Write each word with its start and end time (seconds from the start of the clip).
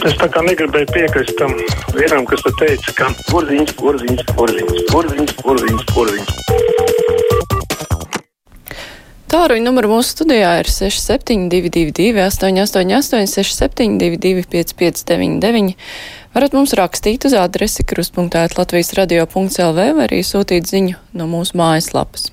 Es 0.00 0.14
tā 0.16 0.30
kā 0.32 0.40
negribēju 0.40 0.86
piekrist 0.94 1.34
tam 1.36 1.50
vienam, 1.92 2.24
kas 2.28 2.40
te 2.46 2.50
teica, 2.56 2.92
ka 2.96 3.08
Porziņš, 3.28 3.72
porziņš, 3.76 4.22
porziņš, 4.32 4.78
porziņš, 4.88 5.32
porziņš, 5.44 5.82
porziņš. 5.90 6.30
Tāruņa 9.30 9.62
numuru 9.66 9.90
mūsu 9.92 10.14
studijā 10.14 10.54
ir 10.62 10.70
6722, 10.72 12.16
888, 12.16 13.28
672, 13.28 14.46
559, 14.48 15.74
varat 16.32 16.56
mums 16.56 16.72
rakstīt 16.80 17.26
uz 17.28 17.36
adresi 17.36 17.84
kruspunktēt 17.84 18.56
Latvijas 18.56 18.94
radio.lv 18.96 19.76
vai 19.76 20.06
arī 20.06 20.22
sūtīt 20.24 20.70
ziņu 20.72 20.96
no 21.20 21.28
mūsu 21.28 21.60
mājaslapas. 21.60 22.30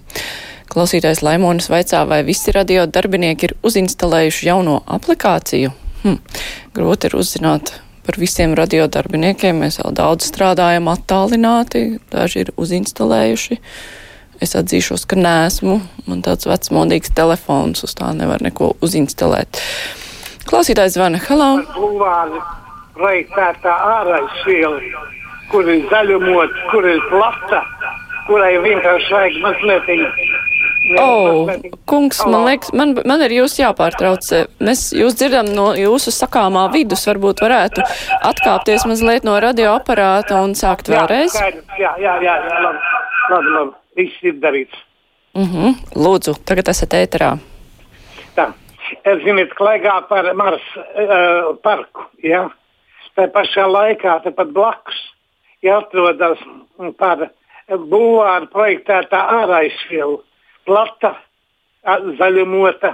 Klausītājs 0.71 1.19
Laimonis 1.27 1.67
vaicā, 1.67 2.05
vai 2.07 2.23
visi 2.23 2.55
radio 2.55 2.87
darbinieki 2.87 3.51
ir 3.51 3.55
uzinstalējuši 3.67 4.49
jauno 4.49 4.79
aplikāciju. 4.87 5.75
Hm. 6.03 6.17
Grūti 6.77 7.09
ir 7.09 7.17
uzzināt 7.17 7.73
par 8.07 8.19
visiem 8.21 8.55
radiodarbiniekiem. 8.57 9.63
Mēs 9.63 9.81
vēl 9.81 9.95
daudz 9.97 10.29
strādājam 10.29 10.89
attālināti, 10.91 11.99
daži 12.13 12.45
ir 12.45 12.53
uzinstalējuši. 12.59 13.59
Es 14.43 14.53
atzīšos, 14.55 15.07
ka 15.09 15.17
nesmu. 15.17 15.79
Man 16.05 16.21
tāds 16.25 16.47
vecmodīgs 16.47 17.11
telefons, 17.17 17.83
uz 17.83 17.95
tā 17.97 18.11
nevar 18.15 18.43
neko 18.45 18.75
uzinstalēt. 18.85 19.59
Klausītājs 20.47 20.95
zvana. 20.95 21.19
Halo! 21.25 21.49
Bulvāri 21.75 22.39
projektētā 22.97 23.73
ārējas 23.97 24.43
viela, 24.47 25.03
kur 25.51 25.67
ir 25.69 25.83
zaļumot, 25.91 26.53
kur 26.71 26.87
ir 26.87 27.01
plata, 27.11 27.63
kurai 28.29 28.53
vienkārši 28.63 29.13
vajag 29.17 29.41
mazliet 29.43 29.91
oh, 30.99 31.49
kungs, 31.89 32.19
man 32.25 32.45
liekas, 32.47 32.71
man, 32.77 32.93
man 33.07 33.23
ir 33.25 33.35
jūs 33.39 33.57
jāpārtrauc. 33.59 34.27
Mēs 34.63 34.87
jūs 34.95 35.17
dzirdam 35.19 35.49
no 35.55 35.69
jūsu 35.77 36.13
sakāmā 36.15 36.67
vidus, 36.73 37.05
varbūt 37.09 37.43
varētu 37.43 37.83
atkāpties 38.29 38.87
mazliet 38.89 39.27
no 39.27 39.37
radioaparāta 39.43 40.41
un 40.45 40.55
sākt 40.57 40.91
vēlreiz. 40.91 41.35
Jā, 41.79 41.95
jā, 41.99 42.15
jā, 42.23 42.35
jā 42.45 42.59
labi, 42.65 42.93
labi, 43.33 43.55
labi. 43.57 43.75
Viss 43.97 44.23
ir 44.29 44.37
darīts. 44.43 44.83
Uh 45.33 45.49
-huh. 45.53 45.73
Lūdzu, 45.95 46.37
tagad 46.45 46.69
esat 46.69 46.93
ēterā. 46.93 47.37
Tā, 48.35 48.53
es 49.03 49.23
ziniet, 49.23 49.53
klaigā 49.57 50.01
par 50.09 50.33
Mars 50.33 50.61
uh, 50.77 51.55
parku, 51.63 52.05
jā. 52.23 52.49
Tā 53.15 53.27
pašā 53.33 53.65
laikā, 53.65 54.23
tepat 54.23 54.47
blakus, 54.53 54.97
jāatrodas 55.65 56.37
par 56.97 57.29
būvāru 57.67 58.47
projektētā 58.53 59.21
ārāizfielu 59.41 60.21
plata, 60.67 61.15
zaļumota, 62.19 62.93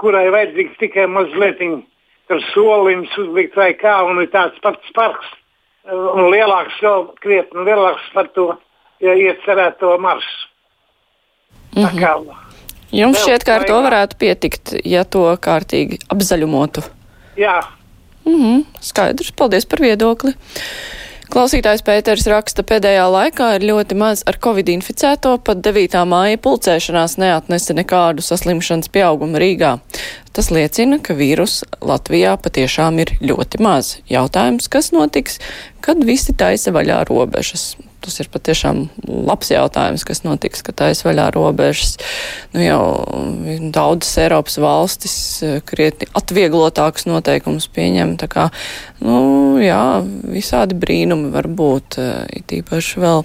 kurai 0.00 0.26
vajadzīgs 0.34 0.78
tikai 0.80 1.06
mazliet 1.10 1.60
soliņš 2.52 3.18
uzlikt 3.20 3.56
vai 3.56 3.72
kā, 3.76 3.98
un 4.08 4.22
ir 4.22 4.30
tāds 4.32 4.58
pats 4.64 4.94
parks, 4.96 5.28
un 5.92 6.30
lielāks, 6.32 6.80
vēl 6.80 7.10
krietni 7.20 7.66
lielāks 7.68 8.08
par 8.14 8.30
to 8.36 8.54
ja 9.04 9.14
iecerēto 9.14 9.98
maršu. 9.98 10.48
Mm 11.76 11.84
-hmm. 11.84 12.00
Kā, 12.00 12.36
Jums 12.94 13.18
šķiet, 13.18 13.44
ka 13.44 13.54
ar 13.54 13.64
to 13.66 13.78
varētu 13.82 14.16
pietikt, 14.18 14.74
ja 14.86 15.04
to 15.04 15.26
kārtīgi 15.42 15.98
apzaļumotu. 16.08 16.82
Jā. 17.36 17.62
Mm 18.24 18.34
-hmm. 18.42 18.64
Skaidrs, 18.80 19.32
paldies 19.32 19.66
par 19.66 19.80
viedokli. 19.80 20.32
Klausītājs 21.32 21.80
Pēters 21.80 22.26
raksta, 22.28 22.62
pēdējā 22.68 23.04
laikā 23.08 23.46
ir 23.56 23.64
ļoti 23.70 23.96
maz 23.96 24.22
ar 24.28 24.36
covid 24.44 24.68
inficēto, 24.74 25.32
pat 25.46 25.62
9. 25.64 25.96
māja 26.08 26.40
pulcēšanās 26.44 27.16
neatnesa 27.22 27.76
nekādu 27.78 28.24
saslimšanas 28.24 28.92
pieaugumu 28.92 29.40
Rīgā. 29.40 29.72
Tas 30.36 30.50
liecina, 30.52 31.00
ka 31.00 31.16
vīrus 31.16 31.62
Latvijā 31.80 32.36
patiešām 32.44 33.00
ir 33.06 33.14
ļoti 33.24 33.62
maz. 33.64 33.96
Jautājums, 34.10 34.68
kas 34.68 34.92
notiks, 34.92 35.40
kad 35.84 36.04
visi 36.04 36.36
taisa 36.36 36.74
vaļā 36.76 37.00
robežas? 37.08 37.72
Tas 38.04 38.20
ir 38.20 38.28
patiešām 38.32 38.84
labs 39.08 39.50
jautājums, 39.52 40.04
kas 40.04 40.22
notiks, 40.26 40.62
kad 40.66 40.76
taisa 40.82 41.08
vaļā 41.08 41.30
robežas. 41.34 41.96
Nu, 42.52 42.60
jau 42.60 42.82
daudzas 43.74 44.14
Eiropas 44.20 44.58
valstis 44.60 45.16
eh, 45.42 45.58
krietni 45.66 46.10
atvieglotākus 46.16 47.08
noteikumus 47.08 47.70
pieņem. 47.72 48.16
Tā 48.20 48.28
kā, 48.30 48.48
nu, 49.04 49.18
jā, 49.62 50.04
visādi 50.28 50.76
brīnumi 50.78 51.32
var 51.34 51.48
būt, 51.48 52.00
eh, 52.02 52.40
it 52.40 52.58
īpaši 52.60 53.04
vēl 53.04 53.24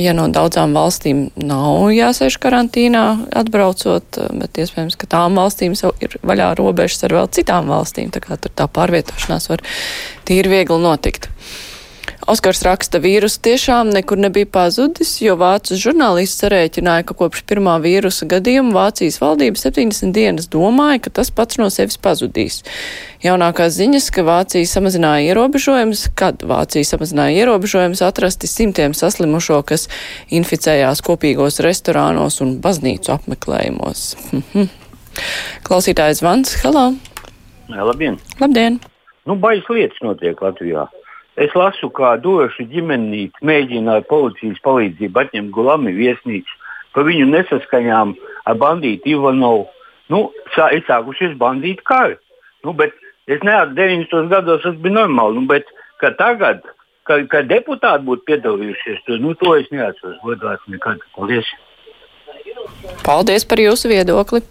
ja 0.00 0.14
no 0.16 0.26
daudzām 0.32 0.74
valstīm 0.74 1.28
nav 1.38 1.90
jāsēž 1.94 2.38
karantīnā 2.42 3.04
atbraucot, 3.42 4.18
eh, 4.18 4.32
bet 4.40 4.62
iespējams, 4.64 4.96
ka 4.98 5.10
tām 5.10 5.38
valstīm 5.38 5.76
ir 6.00 6.18
vaļā 6.22 6.54
robežas 6.58 7.04
ar 7.04 7.16
vēl 7.18 7.30
citām 7.30 7.70
valstīm, 7.70 8.10
tā 8.10 8.24
kā 8.24 8.40
tur 8.40 8.50
tā 8.54 8.66
pārvietošanās 8.68 9.48
var 9.48 9.62
tīri 10.26 10.50
viegli 10.50 10.80
notikt. 10.82 11.30
Oskars 12.24 12.62
raksta, 12.64 12.96
vīrus 13.04 13.34
tiešām 13.44 13.90
nekur 13.92 14.16
nebija 14.16 14.48
pazudis, 14.48 15.10
jo 15.20 15.34
vācu 15.36 15.76
žurnālists 15.76 16.40
sarēķināja, 16.40 17.04
ka 17.10 17.16
kopš 17.18 17.42
pirmā 17.44 17.74
vīrusa 17.84 18.24
gadījuma 18.30 18.72
Vācijas 18.72 19.18
valdība 19.20 19.60
70 19.60 20.14
dienas 20.16 20.48
domāja, 20.48 21.02
ka 21.04 21.12
tas 21.18 21.28
pats 21.28 21.60
no 21.60 21.68
sevis 21.74 22.00
pazudīs. 22.00 22.62
Jaunākās 23.20 23.76
ziņas, 23.76 24.08
ka 24.14 24.24
Vācija 24.24 24.70
samazināja 24.70 25.34
ierobežojumus, 25.34 26.06
kad 26.16 26.40
Vācija 26.48 26.88
samazināja 26.88 27.44
ierobežojumus, 27.44 28.00
atrasti 28.08 28.48
simtiem 28.48 28.96
saslimušo, 28.96 29.60
kas 29.68 29.90
inficējās 30.32 31.04
kopīgos 31.04 31.60
restorānos 31.66 32.40
un 32.40 32.56
baznīcu 32.64 33.12
apmeklējumos. 33.18 34.08
Klausītājs 35.68 36.24
Vans, 36.24 36.56
halā! 36.64 36.88
Labdien! 37.68 38.16
Labdien! 38.40 38.80
Nu, 39.28 39.36
baigas 39.40 39.68
lietas 39.68 40.00
notiek 40.04 40.40
Latvijā. 40.40 40.88
Es 41.40 41.54
lasu, 41.58 41.88
kā 41.90 42.14
došu 42.22 42.68
ģimenīti 42.70 43.42
mēģina 43.42 43.98
ar 43.98 44.04
policijas 44.10 44.60
palīdzību 44.62 45.22
atņemt 45.24 45.50
Gulami 45.54 45.94
viesnīcu 45.96 46.60
par 46.94 47.08
viņu 47.08 47.26
nesaskaņām 47.32 48.12
ar 48.46 48.58
bandītu 48.60 49.16
Ivanovu. 49.16 49.66
Nu, 50.12 50.28
sā, 50.54 50.68
ir 50.76 50.84
sākušies 50.86 51.34
bandītu 51.40 51.82
kari. 51.88 52.18
Nu, 52.64 52.74
bet 52.76 52.94
es 53.26 53.42
neatceros, 53.42 53.74
90. 53.74 54.30
gados 54.30 54.62
tas 54.62 54.78
bija 54.84 55.00
normāli. 55.00 55.40
Nu, 55.40 55.48
bet 55.50 55.66
tagad, 56.20 56.62
kad, 57.08 57.26
kad 57.32 57.50
deputāti 57.50 58.06
būtu 58.06 58.28
piedalījušies, 58.30 59.02
tad 59.08 59.24
nu, 59.24 59.34
to 59.40 59.56
es 59.58 59.66
neatceros. 59.74 60.20
Godīgi, 60.22 60.76
nekad. 60.76 61.02
Paldies! 61.16 61.50
Paldies 63.02 63.48
par 63.48 63.64
jūsu 63.64 63.90
viedokli! 63.90 64.44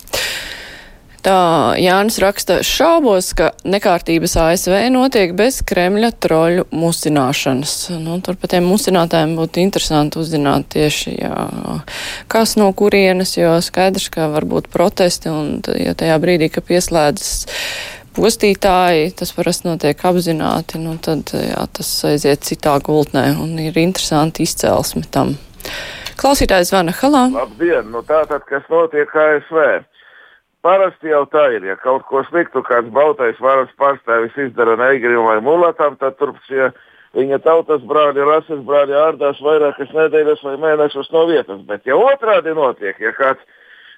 Tā 1.23 1.75
Jānis 1.79 2.17
raksta 2.19 2.57
šaubos, 2.67 3.29
ka 3.39 3.53
nekārtības 3.63 4.33
ASV 4.43 4.73
notiek 4.91 5.31
bez 5.39 5.61
Kremļa 5.63 6.09
troļu 6.19 6.65
musināšanas. 6.75 7.75
Nu, 8.03 8.17
tur 8.19 8.35
par 8.41 8.51
tiem 8.51 8.67
musinātājiem 8.67 9.37
būtu 9.37 9.61
interesanti 9.63 10.19
uzzināt 10.19 10.67
tieši, 10.75 11.13
jā, 11.21 11.45
kas 12.27 12.57
no 12.59 12.67
kurienes, 12.75 13.37
jo 13.37 13.55
skaidrs, 13.63 14.09
ka 14.11 14.27
var 14.33 14.43
būt 14.51 14.67
protesti 14.73 15.31
un, 15.31 15.61
ja 15.79 15.95
tajā 15.95 16.19
brīdī, 16.19 16.51
ka 16.51 16.65
pieslēdzas 16.65 17.47
postītāji, 18.19 19.13
tas 19.23 19.31
parasti 19.37 19.71
notiek 19.71 20.03
apzināti, 20.11 20.83
nu, 20.83 20.97
tad 20.99 21.31
jā, 21.31 21.63
tas 21.71 21.95
aiziet 22.11 22.43
citā 22.43 22.75
gultnē 22.83 23.29
un 23.39 23.55
ir 23.63 23.79
interesanti 23.79 24.43
izcelsme 24.43 25.07
tam. 25.07 25.37
Klausītājs 26.19 26.69
zvana 26.69 26.91
halā. 26.99 27.25
Labdien, 27.31 27.87
nu 27.95 28.03
tātad, 28.05 28.43
kas 28.51 28.67
notiek 28.67 29.15
ASV? 29.15 29.87
Parasti 30.63 31.11
jau 31.11 31.25
tā 31.27 31.49
ir, 31.57 31.65
ja 31.67 31.75
kaut 31.75 32.05
ko 32.07 32.21
sliktu 32.29 32.61
kāds 32.63 32.87
baltais 32.95 33.39
varas 33.43 33.71
pārstāvis 33.79 34.37
izdara 34.45 34.77
neigrim 34.79 35.25
vai 35.27 35.41
mulatam, 35.43 35.97
tad 35.99 36.15
tur 36.15 36.31
šie 36.47 36.69
viņa 37.17 37.41
tautas 37.43 37.83
brāļi, 37.89 38.23
rases 38.29 38.61
brāļi 38.63 38.95
ārdās 38.95 39.41
vairākas 39.43 39.91
nedēļas 39.91 40.45
vai 40.47 40.53
mēnešus 40.61 41.11
no 41.11 41.25
vietas. 41.27 41.59
Bet 41.67 41.83
ja 41.89 41.97
otrādi 41.99 42.55
notiek, 42.55 42.95
ja 43.03 43.11
kāds 43.17 43.43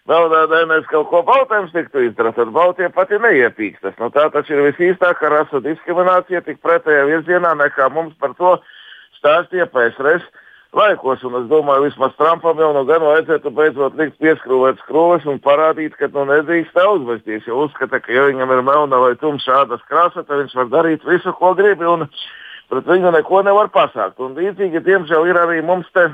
naudādēmēs 0.09 0.89
kaut 0.89 1.11
ko 1.11 1.21
baltēm 1.27 1.69
sliktu 1.69 2.07
izdara, 2.07 2.33
tad 2.33 2.49
baltie 2.55 2.89
pati 2.93 3.21
neiepīkstas. 3.21 3.99
Nu, 4.01 4.09
tā 4.13 4.25
taču 4.33 4.57
ir 4.57 4.65
visīstākā 4.71 5.29
rasu 5.33 5.61
diskriminācija 5.65 6.41
tik 6.49 6.63
pretējā 6.65 7.05
virzienā 7.11 7.53
nekā 7.61 7.91
mums 7.93 8.17
par 8.17 8.33
to 8.41 8.57
stāstīja 9.19 9.69
PSRS 9.69 10.25
laikos. 10.75 11.23
Un 11.27 11.37
es 11.39 11.49
domāju, 11.51 11.87
vismaz 11.87 12.15
Trumpam 12.19 12.59
jau 12.61 12.71
no 12.75 12.83
gan 12.87 13.03
vajadzētu 13.05 13.51
beidzot 13.55 13.97
likt 13.99 14.17
pieskrūvēt 14.23 14.81
skrūves 14.83 15.27
un 15.31 15.41
parādīt, 15.43 15.95
ka 15.99 16.09
nu 16.13 16.27
nedrīkst 16.29 16.77
uzvesties. 16.77 17.47
Jo 17.47 17.65
uzskata, 17.65 18.01
ka 18.03 18.13
ja 18.13 18.27
viņam 18.29 18.53
ir 18.55 18.63
melna 18.67 19.01
vai 19.01 19.13
tumša 19.19 19.61
ādas 19.63 19.83
krāsa, 19.89 20.23
tad 20.23 20.43
viņš 20.43 20.55
var 20.61 20.71
darīt 20.73 21.07
visu, 21.07 21.33
ko 21.39 21.53
grib. 21.57 21.83
Un 21.85 22.07
pret 22.71 22.87
viņu 22.89 23.13
neko 23.15 23.43
nevar 23.47 23.71
pasākt. 23.73 24.19
Un 24.19 24.37
līdzīgi, 24.37 24.83
diemžēl, 24.85 25.29
ir 25.31 25.41
arī 25.41 25.61
mums 25.65 25.89
te 25.95 26.09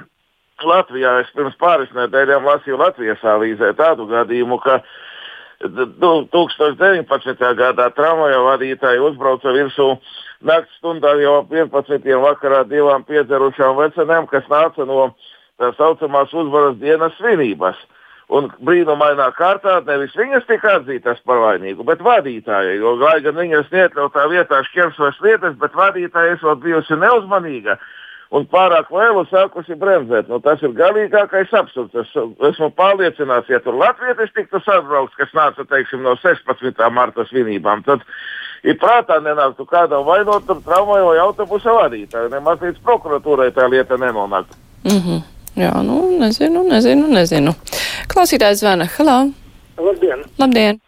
Latvijā. 0.61 1.19
Es 1.23 1.31
pirms 1.35 1.57
pāris 1.61 1.91
nedēļām 1.95 2.45
lasīju 2.45 2.79
Latvijas 2.81 3.23
avīzē 3.25 3.73
tādu 3.79 4.07
gadījumu, 4.09 4.59
ka 4.61 4.81
2019. 5.61 7.55
gadā 7.57 7.89
tramvaja 7.93 8.39
vadītāji 8.45 9.03
uzbrauca 9.05 9.53
virsū 9.53 9.87
naktas 10.41 10.73
stundā 10.79 11.13
jau 11.21 11.37
ap 11.41 11.53
11. 11.53 12.01
vakarā 12.25 12.63
divām 12.69 13.05
piedzerušām 13.05 13.77
vecenēm, 13.77 14.27
kas 14.31 14.45
nāca 14.49 14.85
no 14.89 15.13
tā 15.61 15.71
saucamās 15.77 16.33
uzvaras 16.33 16.77
dienas 16.81 17.13
svinības. 17.19 17.77
Un 18.31 18.47
brīnumainā 18.63 19.27
kārtā 19.35 19.81
nevis 19.85 20.15
viņas 20.15 20.45
tika 20.47 20.77
atzītas 20.79 21.19
par 21.27 21.41
vainīgu, 21.43 21.83
bet 21.83 21.99
vadītāja. 21.99 22.77
Jo, 22.79 22.95
lai 22.95 23.19
gan 23.25 23.35
viņas 23.35 23.67
neiekļautā 23.73 24.23
vietā 24.31 24.61
šķērsos 24.69 25.19
lietas, 25.21 25.57
bet 25.59 25.75
vadītāja 25.75 26.37
esot 26.37 26.63
bijusi 26.63 26.95
neuzmanīga 26.95 27.75
un 28.31 28.45
pārāk 28.51 28.91
vēlu 28.93 29.23
sākusi 29.29 29.75
bremzēt. 29.79 30.29
Nu, 30.31 30.39
tas 30.43 30.61
ir 30.63 30.75
galīgākais 30.77 31.51
absurds. 31.57 31.95
Es 31.99 32.13
esmu 32.51 32.71
pārliecināts, 32.77 33.51
ja 33.51 33.59
tur 33.63 33.77
latvietis 33.79 34.31
tiktu 34.35 34.61
sabraukts, 34.65 35.17
kas 35.19 35.33
nāca 35.37 35.65
teiksim, 35.67 36.03
no 36.05 36.15
16. 36.21 36.79
marta 36.95 37.25
svinībām, 37.27 37.83
tad 37.87 38.05
ir 38.63 38.79
prātā 38.81 39.19
nenāktu 39.23 39.67
kādam 39.69 40.07
vainot 40.07 40.47
tramvaju 40.47 41.11
vai 41.11 41.19
autobusa 41.25 41.75
vadītāju. 41.81 42.31
Nemaz 42.31 42.63
līdz 42.63 42.81
prokuratūrai 42.87 43.51
tā 43.55 43.67
lieta 43.69 43.99
nenonāktu. 43.99 44.57
Mm 44.87 45.01
-hmm. 45.03 45.21
Jā, 45.55 45.73
nu, 45.83 45.97
nezinu, 46.19 46.63
nezinu, 46.63 47.07
nezinu. 47.11 47.51
Klausītājs 48.13 48.63
zvana. 48.63 48.87
Halo! 48.97 49.31
Labdien! 49.77 50.23
Labdien! 50.39 50.79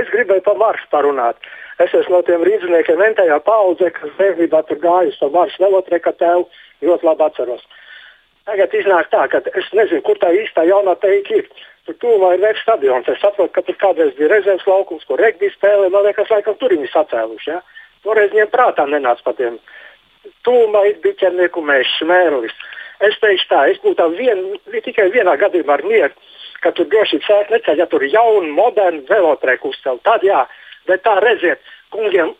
Es 0.00 0.08
gribēju 0.12 0.42
par 0.44 0.56
maršu 0.60 0.88
parunāt. 0.92 1.36
Es 1.82 1.94
esmu 1.94 2.20
no 2.20 2.22
tiem 2.22 2.42
rīzniekiem 2.46 3.00
mentējā 3.00 3.40
paudze, 3.42 3.90
kas 3.96 4.12
bērnībā 4.18 4.62
tur 4.68 4.78
gāja 4.82 5.10
uz 5.10 5.16
to 5.18 5.30
maršu 5.34 5.64
velotreku 5.64 6.12
tev, 6.20 6.44
ļoti 6.86 7.08
labi 7.08 7.26
atceros. 7.26 7.64
Tagad 8.44 8.74
iznāk 8.76 9.08
tā, 9.10 9.24
ka 9.32 9.40
es 9.58 9.70
nezinu, 9.74 10.02
kur 10.04 10.20
tā 10.20 10.30
īstā 10.36 10.66
jaunā 10.68 10.94
teika 11.02 11.40
ir. 11.40 11.48
Tur 11.84 11.96
tūmā 12.00 12.34
ir 12.34 12.44
vērts 12.44 12.62
stadions. 12.64 13.08
Es 13.12 13.20
saprotu, 13.20 13.52
ka 13.52 13.62
tur 13.64 13.76
kādreiz 13.80 14.12
bija 14.16 14.30
rezerves 14.32 14.66
laukums, 14.68 15.04
kur 15.08 15.20
regbija 15.20 15.52
spēlē. 15.52 15.90
Man 15.92 16.06
liekas, 16.06 16.30
laikam 16.32 16.56
tur 16.60 16.72
viņi 16.72 16.88
sacēluši. 16.92 17.50
Ja? 17.50 17.58
Toreiz 18.04 18.32
viņiem 18.32 18.52
prātā 18.52 18.86
nenāca 18.88 19.24
par 19.26 19.36
tiem. 19.40 19.58
Tūmā 20.46 20.84
ir 20.88 21.00
biķernieku 21.04 21.64
mēs, 21.64 21.90
šmērlis. 21.98 22.54
Es 23.04 23.18
teikšu 23.20 23.48
tā, 23.50 23.64
es 23.72 23.80
būtu 23.84 24.06
vien, 24.16 24.44
tikai 24.84 25.10
vienā 25.12 25.34
gadījumā 25.40 25.76
ar 25.76 25.84
mieru, 25.84 26.12
ka 26.64 26.72
tur 26.72 26.88
drošības 26.88 27.28
sēkļi 27.28 27.56
neceļ, 27.56 27.80
ja 27.82 27.88
tur 27.90 28.04
ir 28.04 28.14
jauni, 28.14 28.52
moderni 28.56 29.02
velotreku 29.08 29.72
uzcelt. 29.74 30.00
Tad 30.06 30.24
jā, 30.24 30.44
bet 30.88 31.04
tā 31.06 31.18
redziet, 31.24 31.62
kungiem 31.94 32.34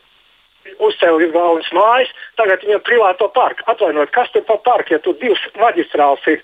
uzcēla 0.80 1.28
galvenas 1.32 1.70
mājas, 1.76 2.12
tagad 2.40 2.64
viņam 2.64 2.82
privāto 2.86 3.28
parku. 3.34 3.64
Atvainojiet, 3.70 4.12
kas 4.14 4.30
tur 4.32 4.44
par 4.48 4.62
parku, 4.64 4.94
ja 4.94 5.00
tur 5.04 5.16
divas 5.20 5.42
maģistrāls 5.60 6.24
ir, 6.32 6.40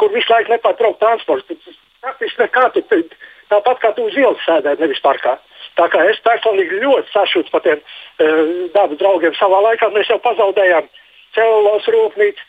kur 0.00 0.12
visu 0.14 0.32
laiku 0.32 0.54
nepārtraukt 0.54 1.00
transports. 1.02 1.76
Praktiski 2.00 2.40
nekā 2.40 2.70
tur, 2.76 3.04
tāpat 3.52 3.82
kā 3.82 3.92
tu 3.96 4.06
uz 4.08 4.16
ielas 4.16 4.40
sēdēt, 4.46 4.80
nevis 4.80 5.02
parkā. 5.04 5.36
Tā 5.78 5.86
kā 5.92 6.02
es 6.10 6.20
personīgi 6.24 6.80
ļoti 6.82 7.12
sašūtu 7.12 7.52
par 7.52 7.62
tiem 7.64 7.80
uh, 7.80 8.70
dabas 8.74 8.98
draugiem 9.00 9.36
savā 9.38 9.60
laikā, 9.68 9.90
mēs 9.94 10.10
jau 10.10 10.18
pazaudējām 10.24 10.88
celulos 11.36 11.86
rūpnīcu, 11.94 12.48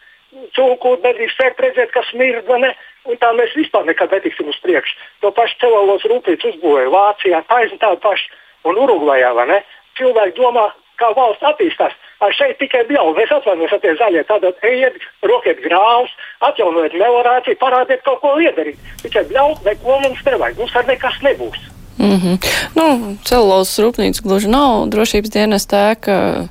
spēt 1.33 1.59
redzēt, 1.59 1.91
kas 1.91 2.11
mird, 2.13 2.45
vai 2.47 2.59
ne? 2.65 2.71
Un 3.09 3.17
tā 3.17 3.31
mēs 3.33 3.55
vispār 3.57 3.87
nekad 3.87 4.11
netiksim 4.13 4.47
uz 4.51 4.59
priekšu. 4.61 4.95
To 5.21 5.31
pašu 5.33 5.57
celulos 5.63 6.05
rūpnīcu 6.05 6.53
uzbūvēja 6.53 6.93
Vācijā, 6.93 7.41
taisni 7.49 7.79
tādu 7.81 7.99
pašu 8.03 8.29
un 8.69 8.77
Urugvajā, 8.77 9.33
vai 9.33 9.47
ne? 9.49 9.59
Cilvēki 9.97 10.37
domā, 10.37 10.69
kā 11.01 11.09
valsts 11.17 11.47
attīstās. 11.49 11.97
Ar 12.21 12.35
šeit 12.37 12.59
tikai 12.61 12.83
bļauj, 12.85 13.15
mēs 13.17 13.33
atvainojamies, 13.33 13.81
tie 13.81 13.95
zaļie. 13.97 14.23
Tātad 14.29 14.65
ejiet, 14.69 15.01
rokiet 15.25 15.63
grāvus, 15.65 16.13
atjaunojiet 16.45 16.93
melorāciju, 17.01 17.57
parādiet 17.63 18.05
kaut 18.05 18.21
ko 18.21 18.35
liederīt. 18.37 18.77
Tikai 19.01 19.25
bļauj, 19.31 19.61
neko 19.65 20.01
mums 20.05 20.25
nevajag. 20.29 20.61
Mums 20.61 20.77
ar 20.77 20.89
nekas 20.91 21.21
nebūs. 21.25 21.70
Mm 21.99 22.17
-hmm. 22.17 22.37
nu, 22.75 23.17
celulozes 23.23 23.79
rūpnīca 23.79 24.21
gluži 24.23 24.47
nav 24.47 24.87
drošības 24.89 25.29
dienas 25.29 25.67
tēka, 25.67 26.47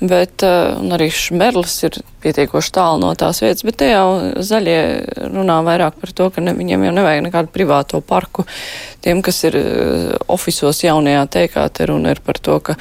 bet 0.00 0.42
uh, 0.42 0.78
arī 0.96 1.10
šmerlis 1.10 1.82
ir 1.82 1.98
pietiekoši 2.22 2.72
tālu 2.72 3.00
no 3.00 3.14
tās 3.14 3.42
vietas, 3.42 3.62
bet 3.62 3.76
te 3.76 3.90
jau 3.90 4.32
zaļie 4.36 5.04
runā 5.34 5.58
vairāk 5.64 6.00
par 6.00 6.12
to, 6.12 6.30
ka 6.30 6.40
ne, 6.40 6.54
viņiem 6.54 6.84
jau 6.84 6.92
nevajag 6.92 7.22
nekādu 7.22 7.48
privāto 7.52 8.00
parku. 8.00 8.44
Tiem, 9.00 9.22
kas 9.22 9.44
ir 9.44 9.56
uh, 9.56 10.16
ofisos 10.28 10.82
jaunajā 10.84 11.26
teikā, 11.26 11.68
te 11.68 11.86
runa 11.86 12.10
ir 12.10 12.20
par 12.24 12.38
to, 12.38 12.60
ka 12.60 12.76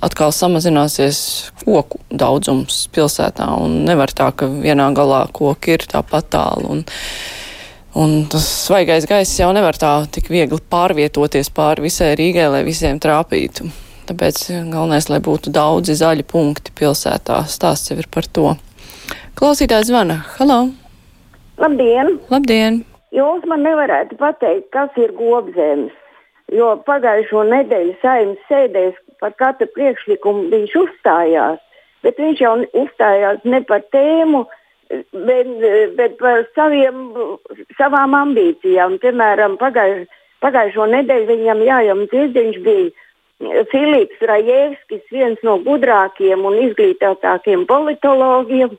atkal 0.00 0.32
samazināsies 0.32 1.50
koku 1.64 1.98
daudzums 2.10 2.86
pilsētā 2.94 3.48
un 3.60 3.84
nevar 3.84 4.12
tā, 4.14 4.30
ka 4.32 4.46
vienā 4.46 4.92
galā 4.96 5.26
koki 5.32 5.76
ir 5.76 5.86
tāpat 5.90 6.30
tālu. 6.30 6.70
Un, 6.70 6.84
Un 7.98 8.26
tas 8.30 8.44
svaigais 8.46 9.06
gaiss 9.10 9.38
jau 9.40 9.48
nevar 9.50 9.74
tā 9.74 9.90
tik 10.14 10.28
viegli 10.30 10.60
pārvietoties 10.70 11.50
pāri 11.50 11.88
visai 11.88 12.12
Rīgai, 12.18 12.46
lai 12.52 12.60
visiem 12.62 13.00
trāpītu. 13.02 13.66
Tāpēc 14.06 14.44
galvenais, 14.70 15.08
lai 15.10 15.18
būtu 15.22 15.50
daudzi 15.54 15.96
zaļi 15.98 16.22
punkti 16.30 16.74
pilsētā. 16.78 17.40
Stāsts 17.50 17.90
jau 17.90 17.98
ir 17.98 18.06
par 18.10 18.28
to. 18.30 18.52
Klausītājs 19.38 19.90
zvana. 19.90 20.20
Halo! 20.36 20.60
Labdien! 21.58 22.16
Labdien! 22.30 22.80
Jūs 23.10 23.42
man 23.50 23.64
nevarētu 23.66 24.14
pateikt, 24.20 24.68
kas 24.70 24.94
ir 24.94 25.10
gobzems, 25.18 25.90
jo 26.54 26.76
pagājušo 26.86 27.42
nedēļu 27.48 27.96
saimnes 28.02 28.46
sēdēs 28.46 28.94
par 29.18 29.34
katru 29.38 29.66
priekšlikumu 29.74 30.46
viņš 30.52 30.76
uzstājās, 30.78 31.58
bet 32.06 32.22
viņš 32.22 32.42
jau 32.46 32.54
uzstājās 32.84 33.42
ne 33.50 33.60
par 33.66 33.82
tēmu, 33.90 34.44
bet, 35.12 35.52
bet 35.98 36.16
par 36.20 36.44
saviem, 36.56 37.04
savām 37.78 38.16
ambīcijām. 38.18 38.98
Piemēram, 39.02 39.56
pagājuš, 39.60 40.08
pagājušo 40.44 40.88
nedēļu 40.94 41.28
viņam 41.30 41.62
jājams 41.66 42.18
izdeņš 42.24 42.60
bija 42.66 42.90
Filips 43.72 44.20
Rajevskis, 44.20 45.04
viens 45.12 45.40
no 45.46 45.56
gudrākiem 45.64 46.44
un 46.44 46.58
izglītotākiem 46.66 47.64
politologiem, 47.68 48.74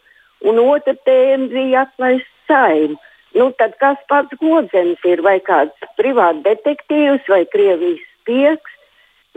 un 0.46 0.60
otra 0.62 0.94
tēma 1.08 1.50
bija 1.54 1.86
atlaist 1.88 2.30
saimnu. 2.50 3.00
Nu, 3.31 3.48
tad 3.56 3.78
kas 3.80 4.00
pats 4.12 4.36
godzens 4.42 5.00
ir, 5.08 5.22
vai 5.24 5.38
kāds 5.40 5.92
privāts 5.96 6.44
detektīvs 6.44 7.30
vai 7.31 7.46
Krievijas 7.54 8.04
spieks? 8.19 8.75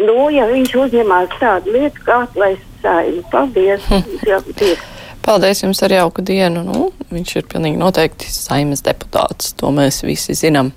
Nu, 0.03 0.27
ja 0.35 0.49
viņš 0.51 0.75
uzņemās 0.87 1.39
tādu 1.39 1.77
lietu, 1.77 2.03
kā 2.09 2.25
atlaist 2.27 2.67
saimnu. 2.83 3.23
Paldies! 3.31 3.87
Jā, 4.29 4.43
Paldies 5.25 5.63
jums 5.65 5.81
ar 5.85 5.93
jauku 5.95 6.25
dienu. 6.25 6.65
Nu, 6.67 6.89
viņš 7.13 7.37
ir 7.39 7.47
pilnīgi 7.49 7.81
noteikti 7.81 8.29
saimes 8.29 8.85
deputāts, 8.85 9.55
to 9.57 9.71
mēs 9.73 10.03
visi 10.05 10.37
zinām. 10.37 10.75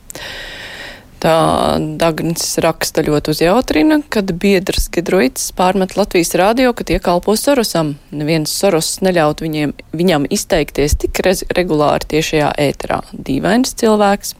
Tā 1.17 1.33
Dagnis 1.97 2.45
raksta 2.61 3.01
ļoti 3.01 3.33
uzjautrina, 3.33 3.97
kad 4.13 4.29
biedrs 4.37 4.85
Gedroits 4.93 5.49
pārmet 5.57 5.95
Latvijas 5.97 6.35
rādio, 6.37 6.71
ka 6.77 6.85
tie 6.85 6.99
kalpo 7.03 7.33
Sorosam. 7.35 7.95
Neviens 8.13 8.53
Soros 8.53 8.99
neļaut 9.01 9.41
viņiem, 9.41 9.73
viņam 9.97 10.29
izteikties 10.37 10.95
tik 11.01 11.23
regulāri 11.57 12.07
tiešajā 12.13 12.53
ēterā. 12.69 13.01
Dīvains 13.11 13.73
cilvēks. 13.81 14.35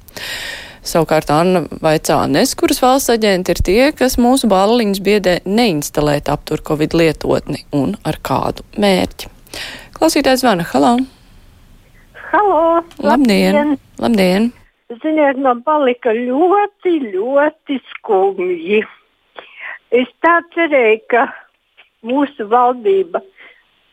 Savukārt 0.88 1.34
Anna 1.34 1.66
vaicā, 1.84 2.22
nes, 2.32 2.54
kuras 2.56 2.80
valsts 2.80 3.12
aģenti 3.12 3.52
ir 3.52 3.64
tie, 3.66 3.82
kas 3.92 4.16
mūsu 4.22 4.48
bāliņus 4.48 5.02
biedē 5.04 5.40
neinstalēt 5.50 6.30
aptur 6.32 6.64
Covid 6.64 6.96
lietotni 6.96 7.66
un 7.76 7.98
ar 8.08 8.22
kādu 8.24 8.64
mērķi. 8.80 9.34
Klausītājs 9.98 10.44
zvana. 10.44 10.62
Halo! 10.70 10.92
Halo! 12.30 12.58
Labdien! 13.02 13.56
Labdien! 13.56 13.78
labdien. 13.98 14.52
Ziniet, 15.02 15.40
man 15.42 15.64
palika 15.66 16.14
ļoti, 16.14 16.94
ļoti 17.16 17.80
skumji. 17.96 18.84
Es 19.90 20.12
tā 20.22 20.36
cerēju, 20.54 21.02
ka 21.10 21.26
mūsu 22.06 22.46
valdība 22.52 23.24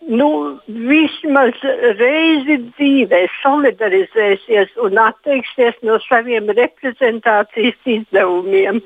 nu, 0.04 0.28
vismaz 0.68 1.64
reizi 1.96 2.60
dzīvē 2.66 3.24
solidarizēsies 3.40 4.76
un 4.84 5.00
atteiksies 5.00 5.80
no 5.88 5.96
saviem 6.04 6.52
reprezentācijas 6.52 7.80
izdevumiem. 7.96 8.84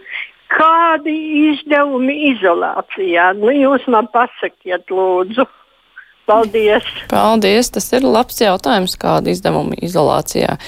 Kādi 0.55 1.17
izdevumi 1.51 2.15
izolācijā? 2.31 3.33
Nu, 3.43 3.51
jūs 3.53 3.91
man 3.91 4.07
pasakiet, 4.15 4.87
lūdzu. 4.87 5.51
Paldies! 6.29 6.87
Paldies! 7.09 7.73
Tas 7.73 7.89
ir 7.97 8.05
labs 8.05 8.43
jautājums, 8.43 8.99
kāda 9.01 9.33
izdevuma 9.33 9.79
izolācijā 9.81 10.59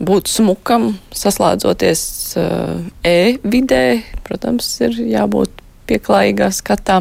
būt 0.00 0.30
smukam, 0.32 0.94
saslēdzoties 1.16 2.02
uh, 2.40 2.76
e-vidē. 3.04 4.00
Protams, 4.26 4.68
ir 4.84 4.96
jābūt 5.10 5.59
pieklājīgā 5.90 6.50
skatā. 6.54 7.00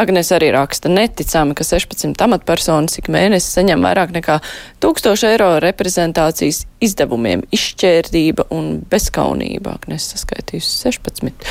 Agnes 0.00 0.32
arī 0.36 0.50
raksta 0.56 0.90
neticami, 0.92 1.54
ka 1.58 1.66
16 1.66 2.26
amatpersonas 2.26 2.98
ik 3.00 3.12
mēnesi 3.12 3.54
saņem 3.54 3.86
vairāk 3.86 4.16
nekā 4.16 4.40
1000 4.82 5.28
eiro 5.30 5.52
reprezentācijas 5.62 6.64
izdevumiem. 6.80 7.44
Izšķērdība 7.54 8.48
un 8.56 8.80
bezkaunība. 8.90 9.76
Agnes 9.80 10.08
saskaitījusi 10.14 10.72
16. 10.86 11.48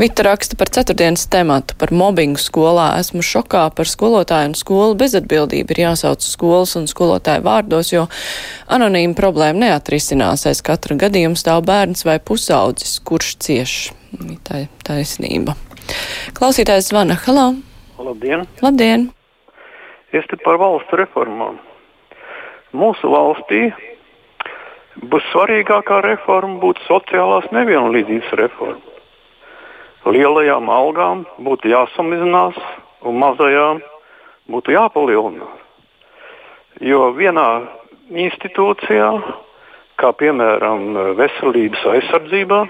Vita 0.00 0.26
raksta 0.26 0.56
par 0.60 0.72
ceturtdienas 0.72 1.26
tematu, 1.32 1.76
par 1.78 1.92
mobbingu 1.94 2.40
skolā. 2.40 2.92
Esmu 3.02 3.24
šokā 3.26 3.66
par 3.76 3.88
skolotāju 3.88 4.52
un 4.52 4.56
skolu 4.58 4.96
bezatbildību. 5.02 5.74
Ir 5.74 5.84
jāsauc 5.86 6.24
skolas 6.24 6.76
un 6.80 6.88
skolotāju 6.90 7.44
vārdos, 7.46 7.92
jo 7.94 8.06
anonīma 8.72 9.16
problēma 9.18 9.66
neatrisinās. 9.66 10.46
Aiz 10.48 10.64
katra 10.64 10.96
gadījuma 11.04 11.38
stāv 11.38 11.64
bērns 11.68 12.06
vai 12.08 12.18
pusaudzis, 12.22 12.98
kurš 13.04 13.36
cieš. 13.44 13.76
Tā 14.44 14.64
ir 14.64 14.72
taisnība. 14.84 15.56
Klausītājs 16.36 16.90
zvana. 16.90 17.16
Halo! 17.26 17.52
Labdien! 18.02 18.46
Labdien! 18.62 19.10
Es 20.12 20.26
te 20.28 20.36
par 20.44 20.58
valstu 20.60 20.98
reformām. 21.00 21.58
Mūsu 22.76 23.08
valstī 23.12 23.66
būs 25.12 25.24
svarīgākā 25.32 26.02
reforma 26.04 26.60
būtu 26.60 26.84
sociālās 26.88 27.48
nevienlīdzības 27.52 28.34
reforma. 28.40 28.82
Lielajām 30.04 30.68
algām 30.72 31.22
būtu 31.38 31.70
jāsamazinās 31.70 32.58
un 33.06 33.18
mazajām 33.22 33.82
būtu 34.50 34.74
jāpalielinās. 34.74 35.60
Jo 36.82 37.12
vienā 37.14 37.48
institūcijā, 38.10 39.10
kā 40.00 40.10
piemēram 40.18 41.14
veselības 41.20 41.84
aizsardzībā, 41.94 42.64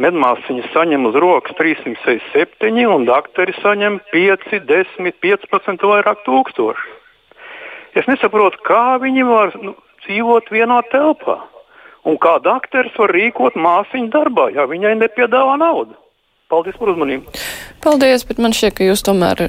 medmāsiņa 0.00 0.70
saņem 0.74 1.06
uz 1.10 1.18
rokas 1.20 1.56
367, 1.58 2.86
un 2.88 3.06
doktori 3.08 3.54
saņem 3.60 4.00
5, 4.12 4.58
10, 4.68 5.12
15 5.24 5.86
vairāk 5.92 6.24
tūkstoši. 6.26 6.96
Es 7.98 8.06
nesaprotu, 8.06 8.60
kā 8.66 8.98
viņi 9.02 9.24
var 9.26 9.56
nu, 9.60 9.74
dzīvot 10.04 10.52
vienā 10.54 10.80
telpā. 10.92 11.40
Un 12.08 12.16
kā 12.22 12.38
dakteris 12.40 12.94
var 12.96 13.12
rīkot 13.12 13.58
māsiņu 13.60 14.08
darbā, 14.14 14.48
ja 14.54 14.64
viņai 14.70 14.94
nepiedāvā 15.02 15.58
naudu. 15.60 15.98
Paldies 16.50 16.78
par 16.80 16.94
uzmanību. 16.94 17.34
Paldies, 17.84 18.24
bet 18.26 18.40
man 18.42 18.54
šķiet, 18.56 18.74
ka 18.78 18.86
jūs 18.88 19.04
tomēr 19.06 19.42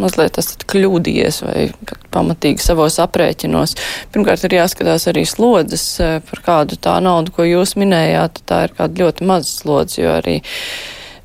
mazliet 0.00 0.38
esat 0.40 0.66
kļūdījies 0.70 1.40
vai 1.46 1.66
pamatīgi 2.14 2.64
savos 2.64 2.98
aprēķinos. 3.04 3.76
Pirmkārt, 4.14 4.44
ir 4.46 4.58
jāskatās 4.58 5.08
arī 5.12 5.24
slodzes 5.28 5.86
par 6.30 6.44
kādu 6.46 6.78
tā 6.80 6.98
naudu, 7.04 7.34
ko 7.36 7.46
jūs 7.46 7.76
minējāt. 7.80 8.42
Tā 8.48 8.66
ir 8.66 8.76
kāda 8.76 9.04
ļoti 9.04 9.28
maza 9.28 9.50
slodze, 9.50 10.00
jo 10.02 10.14
arī 10.18 10.38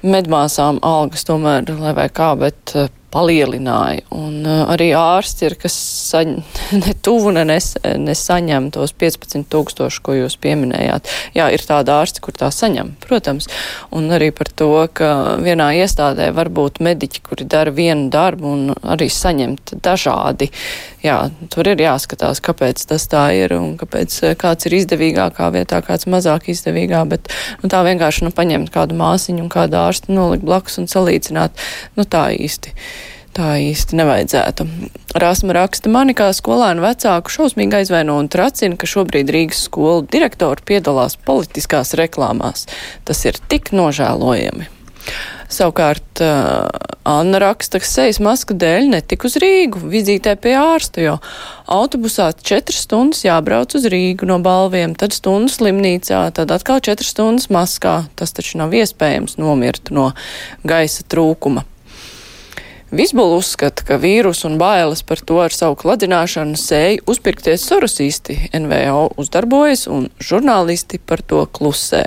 medmāsām 0.02 0.82
algas 0.86 1.28
tomēr, 1.28 1.70
lai 1.80 1.94
vai 1.98 2.10
kā, 2.14 2.34
bet 2.40 2.76
palielināja. 3.12 4.06
Un 4.16 4.42
uh, 4.46 4.64
arī 4.72 4.92
ārsti 4.98 5.48
ir, 5.50 5.56
kas 5.62 5.76
saņ, 6.12 6.34
ne 6.84 6.96
tuvu 7.04 7.34
ne 7.36 7.46
nes, 7.48 7.74
nesaņem 7.82 8.72
tos 8.76 8.96
15 8.98 9.48
tūkstoši, 9.52 10.02
ko 10.06 10.18
jūs 10.18 10.38
pieminējāt. 10.42 11.10
Jā, 11.38 11.50
ir 11.54 11.66
tāda 11.68 12.00
ārsti, 12.02 12.24
kur 12.24 12.36
tā 12.38 12.52
saņem, 12.54 12.96
protams. 13.04 13.50
Un 13.96 14.10
arī 14.16 14.32
par 14.36 14.52
to, 14.52 14.72
ka 14.94 15.38
vienā 15.44 15.72
iestādē 15.82 16.32
var 16.36 16.52
būt 16.54 16.82
mediķi, 16.84 17.24
kuri 17.28 17.48
dara 17.50 17.74
vienu 17.76 18.10
darbu 18.14 18.56
un 18.56 18.66
arī 18.82 19.10
saņemt 19.12 19.76
dažādi. 19.84 20.52
Jā, 21.02 21.18
tur 21.50 21.66
ir 21.72 21.82
jāskatās, 21.82 22.44
kāpēc 22.46 22.84
tas 22.92 23.08
tā 23.10 23.24
ir 23.34 23.56
un 23.56 23.72
kāpēc 23.80 24.18
uh, 24.22 24.34
kāds 24.38 24.68
ir 24.70 24.76
izdevīgākā 24.78 25.48
vietā, 25.56 25.80
kāds 25.86 26.06
mazāk 26.06 26.52
izdevīgā, 26.54 27.02
bet 27.10 27.32
nu, 27.64 27.72
tā 27.74 27.82
vienkārši 27.88 28.28
nu, 28.28 28.34
paņemt 28.38 28.70
kādu 28.74 28.98
māsiņu 29.00 29.48
un 29.48 29.50
kādu 29.50 29.80
ārstu 29.82 30.14
nolikt 30.14 30.46
blakus 30.46 30.78
un 30.78 30.92
salīdzināt, 30.92 31.58
nu 31.98 32.06
tā 32.06 32.30
īsti 32.38 32.76
tā 33.32 33.54
īsti 33.64 33.96
nevajadzētu. 33.96 34.66
Rāsma 35.22 35.56
raksta, 35.56 35.92
mani 35.92 36.16
kā 36.18 36.30
skolēnu 36.36 36.84
vecāku 36.84 37.32
šausmīgi 37.32 37.80
aizvaino 37.80 38.18
un 38.20 38.28
tracina, 38.32 38.76
ka 38.76 38.90
šobrīd 38.90 39.32
Rīgas 39.32 39.66
skolu 39.70 40.04
direktori 40.12 40.68
piedalās 40.68 41.16
politiskās 41.16 41.96
reklāmās. 42.00 42.68
Tas 43.08 43.24
ir 43.28 43.40
tik 43.52 43.72
nožēlojami. 43.76 44.68
Savukārt 45.52 46.22
uh, 46.24 46.70
Anna 47.04 47.40
raksta, 47.42 47.82
ka 47.82 47.88
sejas 47.88 48.22
maska 48.24 48.56
dēļ 48.56 48.92
netika 48.94 49.28
uz 49.28 49.36
Rīgu 49.42 49.82
vizītē 49.92 50.38
pie 50.40 50.54
ārsta, 50.60 51.02
jo 51.04 51.18
autobusā 51.72 52.30
četras 52.38 52.86
stundas 52.86 53.26
jābrauc 53.26 53.76
uz 53.76 53.88
Rīgu 53.92 54.30
no 54.30 54.38
balviem, 54.44 54.94
tad 54.96 55.16
stundu 55.18 55.52
slimnīcā, 55.52 56.24
tad 56.38 56.54
atkal 56.56 56.80
četras 56.84 57.12
stundas 57.16 57.50
maskā. 57.52 58.04
Tas 58.16 58.32
taču 58.38 58.62
nav 58.62 58.76
iespējams 58.78 59.40
nomirt 59.42 59.92
no 59.92 60.12
gaisa 60.64 61.04
trūkuma. 61.10 61.66
Visbula 62.92 63.38
uzskata, 63.40 63.86
ka 63.88 63.96
vīrus 64.04 64.44
un 64.44 64.58
bailes 64.60 65.00
par 65.08 65.22
to 65.24 65.38
ar 65.40 65.54
savu 65.56 65.78
kladināšanu 65.80 66.60
sēja 66.60 67.00
uzpirkties 67.08 67.64
sorosisti. 67.64 68.36
NVO 68.52 69.06
uzdarbojas 69.22 69.86
un 69.88 70.10
žurnālisti 70.20 71.00
par 71.00 71.24
to 71.24 71.46
klusē. 71.56 72.04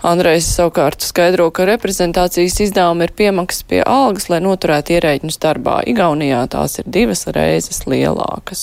Andrejs 0.00 0.46
savukārt 0.56 1.04
skaidro, 1.04 1.50
ka 1.52 1.66
reprezentācijas 1.68 2.54
izdevumi 2.64 3.04
ir 3.04 3.10
piemaksas 3.18 3.66
pie 3.68 3.82
algas, 3.84 4.30
lai 4.32 4.38
noturētu 4.40 4.94
ierēģņus 4.96 5.36
darbā. 5.42 5.82
Igaunijā 5.92 6.40
tās 6.48 6.78
ir 6.80 6.86
divas 6.88 7.26
reizes 7.36 7.82
lielākas. 7.84 8.62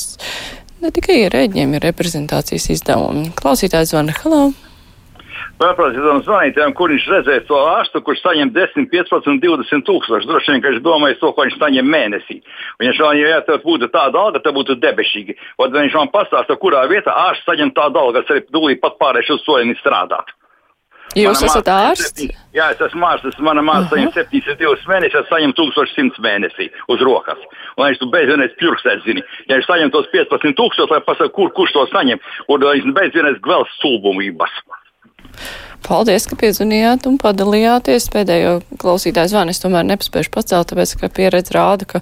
Ne 0.81 0.89
tikai 0.93 1.19
ierēģiem 1.27 1.75
ir 1.77 1.85
reprezentācijas 1.85 2.71
izdevumi. 2.73 3.29
Klausītājs 3.37 3.93
zvana 3.93 4.15
Halo! 4.23 4.47
Pārprotams, 5.61 6.25
zvanītājiem, 6.25 6.73
kur 6.77 6.89
viņš 6.93 7.05
redzēs 7.13 7.45
to 7.45 7.61
ārstu, 7.69 8.01
kurš 8.05 8.23
saņem 8.23 8.49
10, 8.57 8.89
15, 8.89 9.37
20 9.41 9.85
tūkstoši. 9.85 10.29
Droši 10.29 10.53
vien, 10.53 10.61
ka 10.61 10.73
viņš 10.73 10.83
domāja 10.85 11.19
to, 11.21 11.31
ko 11.33 11.45
viņš 11.45 11.57
saņem 11.61 11.93
mēnesī. 11.93 12.39
Un, 12.77 12.85
ja 12.85 12.93
šādi, 12.97 13.23
ja 13.25 13.39
tas 13.45 13.61
būtu 13.65 13.89
tāda 13.93 14.21
alga, 14.21 14.41
tad 14.41 14.57
būtu 14.57 14.77
debesīgi. 14.81 15.37
Vai 15.61 15.69
viņš 15.73 16.01
man 16.01 16.13
pastāsta, 16.13 16.57
kurā 16.61 16.85
vietā 16.89 17.13
ārsts 17.29 17.45
saņem 17.49 17.73
tādu 17.77 18.01
algu, 18.01 18.19
kas 18.19 18.35
arī 18.35 18.45
tūlīt 18.49 18.81
pat 18.81 19.01
pārējuši 19.01 19.33
uz 19.37 19.47
soliņu 19.49 19.79
strādāt. 19.81 20.37
Jūs 21.15 21.39
mana 21.39 21.51
esat 21.51 21.69
ārsts? 21.71 22.25
Jā, 22.55 22.71
es 22.73 22.81
esmu 22.83 23.05
ārsts. 23.07 23.37
Mana 23.43 23.61
māsa 23.65 23.91
saņem 23.93 24.09
uh 24.09 24.15
-huh. 24.15 24.25
72 24.33 24.89
mēnešus, 24.91 25.21
es 25.23 25.29
saņemu 25.31 25.53
1100 25.59 26.19
mēnesī 26.25 26.69
uz 26.87 26.99
rokas. 27.01 27.39
Un 27.77 27.85
viņš 27.85 27.99
tur 27.99 28.11
bezvienreiz 28.11 28.51
pjurksēt, 28.59 29.03
zini. 29.05 29.23
Ja 29.47 29.55
viņš 29.55 29.69
saņem 29.69 29.91
tos 29.91 30.09
15 30.13 30.57
tūkstošus, 30.59 30.91
lai 30.91 31.01
pasaka, 31.01 31.29
kur, 31.29 31.53
kurš 31.53 31.71
to 31.73 31.87
saņem, 31.93 32.19
un 32.47 32.67
viņš 32.67 32.91
bezvienreiz 32.99 33.39
gvēls 33.39 33.71
stulbumības. 33.77 34.51
Paldies, 35.87 36.25
ka 36.27 36.35
piezvanījāt 36.35 37.05
un 37.07 37.17
padalījāties. 37.21 38.09
Pēdējo 38.11 38.61
klausītāju 38.81 39.31
zvanu 39.31 39.53
es 39.53 39.61
tomēr 39.63 39.85
nepaspēšu 39.87 40.33
pacelt, 40.33 40.71
tāpēc, 40.71 40.95
ka 40.99 41.09
pieredze 41.13 41.53
rāda, 41.53 41.85
ka 41.85 42.01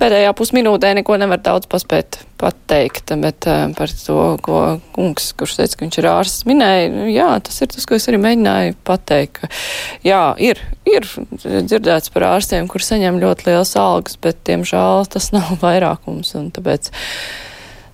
pēdējā 0.00 0.32
pusminūtē 0.36 0.92
neko 0.98 1.16
nevar 1.20 1.40
daudz 1.44 1.68
paspēt 1.70 2.20
pateikt, 2.40 3.12
bet 3.22 3.46
uh, 3.48 3.68
par 3.76 3.92
to, 3.94 4.18
ko 4.44 4.60
kungs, 4.96 5.30
kurš 5.38 5.56
teica, 5.60 5.78
ka 5.78 5.86
viņš 5.86 5.98
ir 6.00 6.08
ārsts, 6.10 6.44
minēja, 6.48 6.90
nu, 6.92 7.06
jā, 7.12 7.30
tas 7.46 7.62
ir 7.64 7.70
tas, 7.72 7.86
ko 7.88 7.96
es 7.98 8.08
arī 8.10 8.20
mēģināju 8.24 8.76
pateikt, 8.86 9.46
jā, 10.06 10.22
ir, 10.42 10.60
ir 10.90 11.08
dzirdēts 11.38 12.12
par 12.14 12.28
ārstiem, 12.34 12.68
kur 12.70 12.84
saņem 12.84 13.22
ļoti 13.22 13.48
liels 13.50 13.74
algas, 13.80 14.18
bet, 14.20 14.42
diemžēl, 14.48 15.08
tas 15.14 15.30
nav 15.36 15.56
vairākums, 15.62 16.34
un 16.40 16.50
tāpēc 16.54 16.90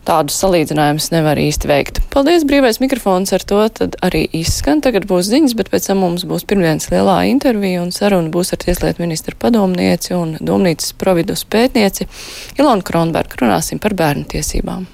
tādus 0.08 0.38
salīdzinājumus 0.42 1.10
nevar 1.14 1.40
īsti 1.40 1.70
veikt. 1.70 2.00
Paldies, 2.12 2.46
brīvais 2.48 2.80
mikrofons 2.82 3.34
ar 3.36 3.44
to 3.46 3.62
tad 3.80 3.98
arī 4.06 4.24
izskan. 4.36 4.82
Tagad 4.84 5.08
būs 5.10 5.30
ziņas, 5.30 5.56
bet 5.58 5.72
pēc 5.72 5.90
tam 5.90 6.04
mums 6.04 6.26
būs 6.28 6.46
pirmdienas 6.50 6.90
lielā 6.92 7.18
intervija 7.30 7.82
un 7.84 7.92
saruna 7.94 8.32
būs 8.32 8.54
ar 8.54 8.62
tieslietu 8.64 9.04
ministru 9.04 9.38
padomnieci 9.40 10.16
un 10.16 10.38
domnīcas 10.40 10.94
providus 11.00 11.44
pētnieci 11.48 12.08
Ilonu 12.60 12.86
Kronbergu. 12.86 13.44
Runāsim 13.44 13.82
par 13.82 13.96
bērnu 13.98 14.28
tiesībām. 14.30 14.88